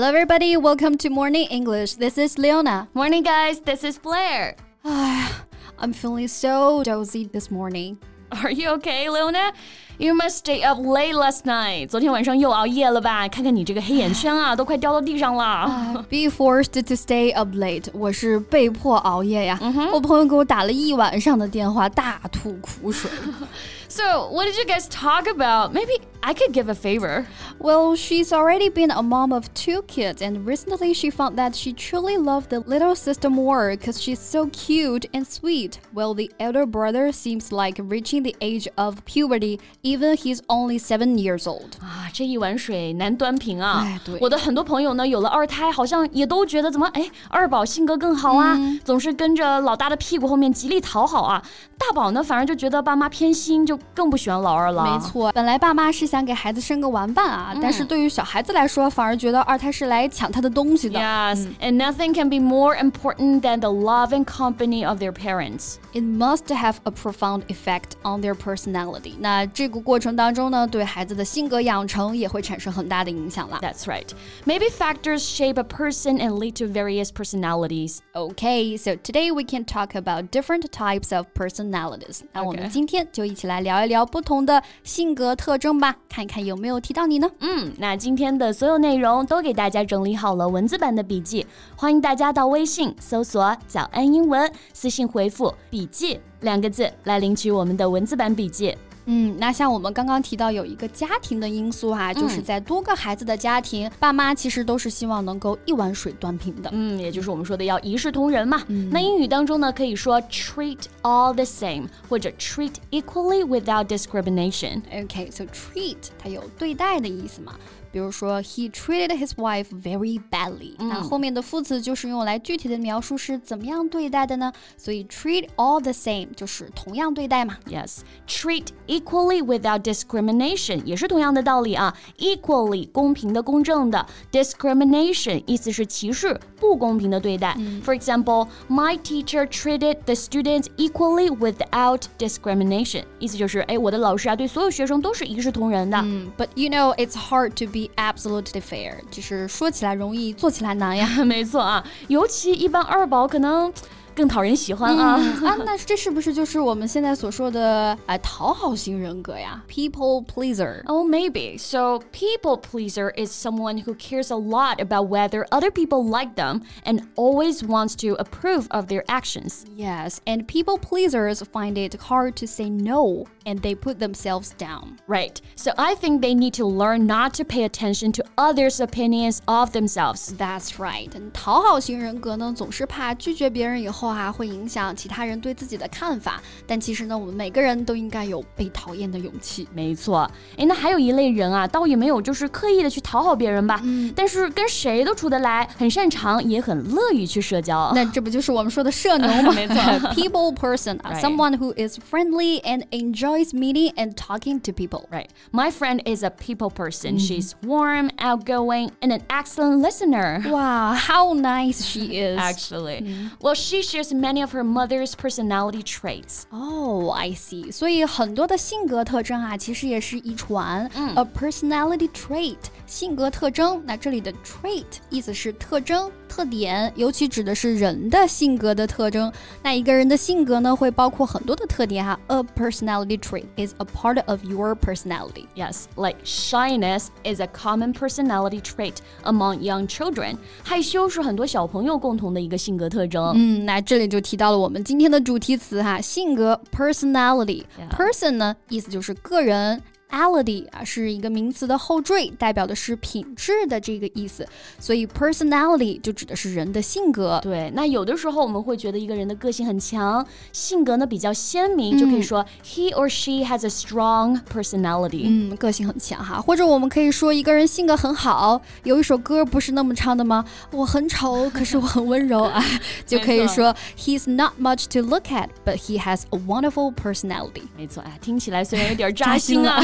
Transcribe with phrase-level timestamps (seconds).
[0.00, 0.56] Hello, everybody.
[0.56, 1.94] Welcome to Morning English.
[1.94, 2.88] This is Leona.
[2.94, 3.60] Morning, guys.
[3.60, 4.56] This is Blair.
[4.84, 7.98] I'm feeling so dozy this morning.
[8.42, 9.52] Are you okay, Leona?
[9.98, 11.88] You must stay up late last night.
[11.88, 13.28] 昨天晚上又熬夜了吧？
[13.28, 16.04] 看看你这个黑眼圈啊，都快掉到地上了。
[16.10, 19.58] Be forced to stay up late，我是被迫熬夜呀。
[19.92, 23.08] 我朋友给我打了一晚上的电话，大吐苦水。
[23.90, 25.72] So, what did you guys talk about?
[25.72, 27.26] Maybe I could give a favor.
[27.58, 31.72] Well, she's already been a mom of two kids, and recently she found that she
[31.72, 35.78] truly loved the little sister more because she's so cute and sweet.
[35.94, 41.16] Well, the elder brother seems like reaching the age of puberty, even he's only seven
[41.16, 41.78] years old.
[41.80, 43.84] 啊，这一碗水难端平啊！
[43.86, 51.42] 哎对我的很多朋友呢，有了二胎，好像也都觉得怎么哎，二宝性格更好啊，总是跟着老大的屁股后面极力讨好啊。
[51.78, 54.82] 大宝呢，反而就觉得爸妈偏心，就 更不喜欢老二了。
[54.84, 60.98] 没错，本来爸妈是想给孩子生个玩伴啊，但是对于小孩子来说，反而觉得二胎是来抢他的东西的。
[60.98, 65.76] Yes, and nothing can be more important than the love and company of their parents.
[65.92, 69.14] It must have a profound effect on their personality。
[69.20, 73.58] 那这个过程当中呢，对孩子的性格养成也会产生很大的影响啦。
[73.62, 74.08] That's right.
[74.44, 77.98] Maybe factors shape a person and lead to various personalities.
[78.12, 82.20] Okay, so today we can talk about different types of personalities.
[82.32, 82.68] 那我们 Okay.
[82.70, 87.31] 今天就一起来聊 聊一聊不同的性格特征吧，看看有没有提到你呢？
[87.39, 98.75] 嗯，那今天的所有内容都给大家整理好了文字版的笔记，欢迎大家到微信搜索“早安英文”，私信回复“笔记”两个字来领取我们的文字版笔记。
[99.05, 106.69] 嗯，那像我们刚刚提到有一个家庭的因素哈、就是在多个孩子的家庭，爸妈其实都是希望能够一碗水端平的。
[106.73, 108.61] 嗯，也就是我们说的要一视同仁嘛。
[108.91, 114.81] 那英语当中呢，可以说 treat all the same，或者 treat equally without discrimination。
[114.93, 117.55] OK，so、treat 它有对待的意思嘛？
[117.92, 124.52] 比如说，He treated his wife very badly、那后面的副词就是用来具体的描述是怎么样对待的呢？
[124.76, 127.56] 所以 treat all the same 就是同样对待嘛。
[127.66, 131.96] Yes, treat equally without discrimination 也是同样的道理啊。
[132.18, 137.56] Equally 公平的、公正的，discrimination 意思是歧视、不公平的对待。
[137.82, 145.96] For example, my teacher treated the students equally without discrimination，意思就是，哎，我的老师啊，对所有学生都是一视同仁的。
[145.98, 151.07] 嗯，But you know it's hard to be absolutely fair，就是说起来容易，做起来难呀。
[151.25, 153.71] 没错啊，尤其一般二宝可能
[154.14, 155.16] 更讨人喜欢啊。
[155.44, 159.62] 啊，那这是不是就是我们现在所说的哎讨好型人格呀？
[159.68, 160.82] People pleaser。
[160.86, 161.58] Oh, maybe.
[161.58, 166.62] So, people pleaser is someone who cares a lot about whether other people like them
[166.84, 169.66] and always wants to approve of their actions.
[169.76, 174.96] Yes, and people pleasers find it hard to say no, and they put themselves down.
[175.06, 175.42] Right.
[175.56, 179.72] So, I think they need to learn not to pay attention to others' opinions of
[179.72, 180.32] themselves.
[180.38, 181.10] That's right.
[181.34, 186.41] 讨好型人格呢，总是怕拒绝别人以后 啊，会影响其他人对自己的看法。
[186.65, 189.67] 但其实呢，我们每个人都应该有被讨厌的勇气。
[189.73, 193.81] 没错，诶，那还有一类人啊，倒也没有就是刻意的去讨好别人吧，
[194.15, 197.91] 但是跟谁都处得来，很擅长，也很乐于去社交。
[197.93, 199.51] 那这不就是我们说的社牛吗？
[199.53, 199.75] 没错
[200.13, 205.05] People person 啊，someone who is friendly and enjoys meeting and talking to people.
[205.11, 205.27] Right.
[205.51, 207.17] My friend is a people person.
[207.17, 210.41] She's warm, outgoing, and an excellent listener.
[210.49, 212.37] Wow, how nice she is.
[212.37, 216.44] Actually, well, she shares many of her mother's personality traits.
[216.50, 217.72] Oh, I see.
[217.72, 220.86] 所以很多的性格特征啊，其实也是遗传。
[220.94, 222.56] A personality trait，
[222.86, 223.82] 性格特征。
[223.84, 229.29] 那这里的 trait 意思是特征、 特点，尤其指的是人的性格的特征。
[229.61, 232.17] 那一个人的性格呢，会包括很多的特点哈。
[232.27, 235.45] A personality trait is a part of your personality.
[235.55, 240.37] Yes, like shyness is a common personality trait among young children.
[240.63, 243.33] 害羞是很多小朋友共同的一个性格特征。
[243.35, 247.65] 嗯，那这里就提到了我们今天的主题词哈，性格 personality。
[247.89, 249.81] Person 呢，意思就是个人。
[250.11, 254.47] Ality 啊是一个名词的后缀，代表的是品质的这个意思，
[254.79, 257.39] 所以 personality 就指的是人的性格。
[257.41, 265.23] 对，那有的时候我们会觉得一个人的个性很强，性格呢比较鲜明，就可以说 he or she has a strong personality。
[265.25, 268.61] 嗯，个性很强哈，或者我们可以说一个人性格很好。
[268.83, 270.43] 有一首歌不是那么唱的吗？
[270.71, 272.63] 我很丑，可是我很温柔啊，
[273.05, 277.63] 就可以说 He's not much to look at, but he has a wonderful personality。
[277.77, 279.81] 没错，哎，听起来虽然有点扎心啊。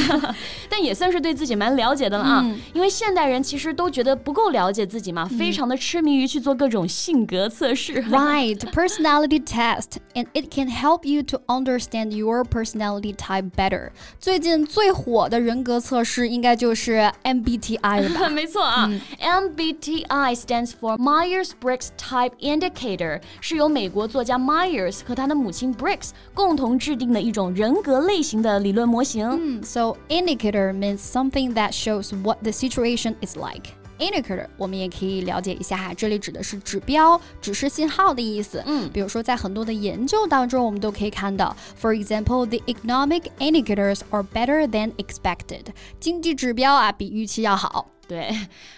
[0.70, 2.42] 但也算是对自己蛮了解的了啊。
[2.44, 8.02] 嗯、因为现代人其实都觉得不够了解自己嘛，嗯、非常的痴迷于去做各种性格测试。
[8.04, 13.90] Right, personality test, and it can help you to understand your personality type better.
[14.20, 18.30] 最近最火的人格测试应该就是 MBTI 了吧？
[18.30, 29.28] 没错啊、嗯、，MBTI stands for Myers-Briggs Type Indicator，是由美国作家 Myers 和他的母亲 Briggs 共同制定的一种人格类型的理论模型。
[29.28, 33.74] 嗯，So indicator means something that shows what the situation is like.
[34.00, 38.62] Indicator 我们也可以了解一下哈，这里指的是指标、指示信号的意思。
[38.68, 45.66] 嗯，比如说在很多的研究当中，我们都可以看到，For example, the economic indicators are better than expected。
[46.00, 47.88] 经济指标啊，比预期要好。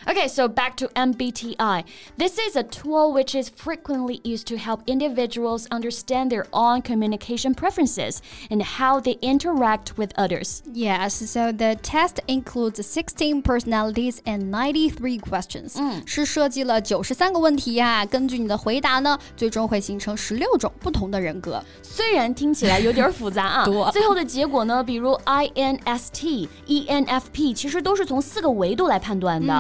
[0.07, 1.83] Okay, so back to MBTI.
[2.17, 7.53] This is a tool which is frequently used to help individuals understand their own communication
[7.53, 10.63] preferences and how they interact with others.
[10.73, 15.81] Yes, so the test includes 16 personalities and 93 questions.
[15.81, 18.07] 嗯，是设计了九十三个问题呀、啊。
[18.07, 21.61] 根据你的回答呢，最终会形成十六种不同的人格。
[21.83, 29.18] 虽然听起来有点复杂啊，最后的结果呢，比如 INST、ENFP，其实都是从四个维度来判。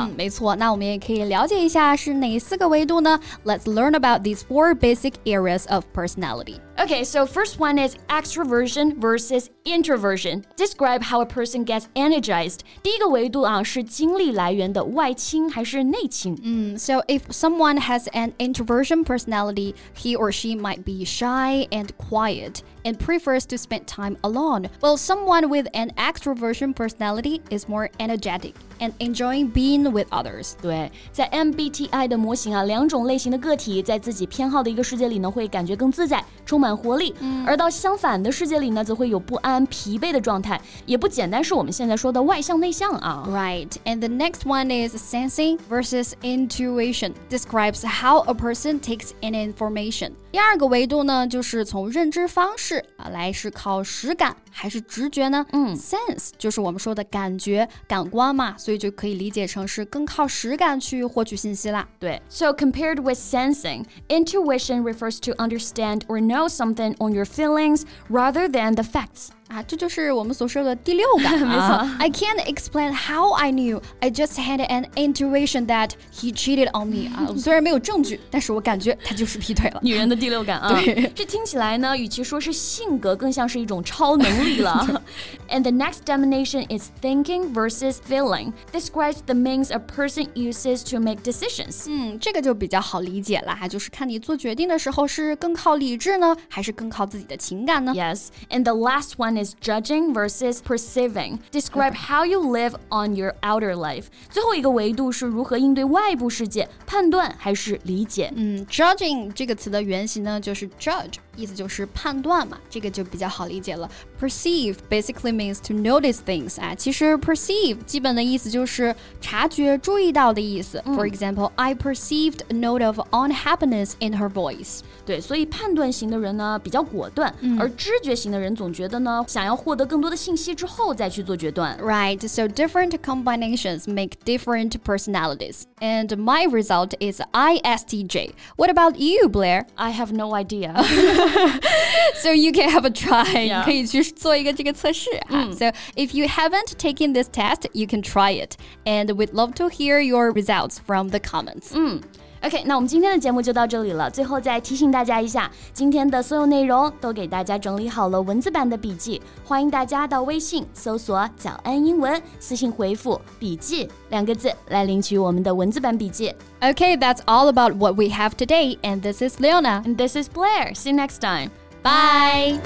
[0.08, 0.54] 嗯，没错。
[0.56, 3.18] 那我们也可以了解一下是哪四个维度呢？
[3.44, 6.60] Let's learn about these four basic areas of personality.
[6.76, 10.42] Okay, so first one is extroversion versus introversion.
[10.56, 12.60] Describe how a person gets energized.
[12.82, 16.36] 第一个维度啊是精力来源的外倾还是内倾？
[16.42, 22.98] 嗯，So if someone has an introversion personality, he or she might be shy and quiet and
[22.98, 28.92] prefers to spend time alone, while someone with an extroversion personality is more energetic and
[28.98, 30.52] enjoying being with others.
[30.60, 36.64] 对，在 MBTI 的模型啊，两种类型的个体在自己偏好的一个世界里呢，会感觉更自在， 充满。
[36.64, 37.14] 满活力，
[37.46, 43.22] 而到相反的世界里呢，则会有不安、疲惫的状态，也不简单是我们现在说的外向内向啊。
[43.28, 47.12] Right, and the next one is sensing versus intuition.
[47.28, 50.12] Describes how a person takes in information.
[50.32, 55.44] 第二个维度呢，就是从认知方式啊来是靠实感还是直觉呢？
[55.52, 61.86] 嗯，sense 就是我们说的感觉、感官嘛，所以就可以理解成是更靠实感去获取信息啦。
[61.98, 68.75] 对，So compared with sensing, intuition refers to understand or know something on your feelings rather than
[68.75, 69.31] the facts.
[69.48, 71.38] 啊，这就是我们所说的第六感。
[71.38, 73.80] 没错，I can't explain how I knew.
[74.00, 77.10] I just had an intuition that he cheated on me.
[77.14, 79.80] 啊，虽然没有证据，但是我感觉他就是劈腿了。
[79.82, 85.02] 女人的第六感啊，对，这听起来呢，与其说是性格，更像是一种超能力了。
[85.50, 88.52] And the next definition is thinking versus feeling.
[88.72, 91.84] Describes the means a person uses to make decisions.
[91.88, 97.92] 嗯，这个就比较好理解了哈，就是看你做决定的时候是更靠理智呢，还是更靠自己的情感呢？
[97.94, 101.38] Yes, and the last one is judging versus perceiving.
[101.52, 104.06] Describe how you live on your outer life.
[104.30, 108.32] 最后一个维度是如何应对外部世界，判断还是理解。
[108.36, 113.90] 嗯，judging 这个词的原型呢就是 judge，意思就是判断嘛，这个就比较好理解了。
[114.20, 120.82] Perceive basically means to notice things 啊，其实 perceive 基本的意思就是察觉、注意到的意思。
[120.86, 124.80] For example, I perceived a note of unhappiness in her voice.
[125.06, 131.76] 对，所以判断型的人呢比较果断，而知觉型的人总觉得呢 想要获得更多的信息之后再去做决断。
[131.78, 135.64] Right, so different combinations make different personalities.
[135.80, 138.32] And my result is ISTJ.
[138.56, 139.66] What about you, Blair?
[139.76, 140.74] I have no idea.
[142.14, 143.46] so you can have a try.
[143.46, 143.64] Yeah.
[143.64, 145.48] 可以去做一个这个测试啊。
[145.52, 148.56] So if you haven't taken this test, you can try it.
[148.84, 151.72] And we'd love to hear your results from the comments.
[151.74, 152.00] 嗯。
[152.42, 154.10] OK，那我们今天的节目就到这里了。
[154.10, 166.34] 最后再提醒大家一下，今天的所有内容都给大家整理好了文字版的笔记，欢迎大家到微信搜索“早安英文”，私信回复“笔记”两个字来领取我们的文字版笔记。
[166.60, 170.74] Okay, that's all about what we have today, and this is Leona, and this is Blair.
[170.74, 171.50] See you next time.
[171.82, 172.58] Bye.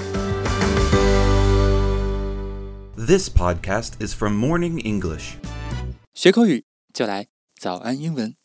[2.97, 5.37] This podcast is from Morning English.
[6.15, 8.39] 学口语就来早安英文。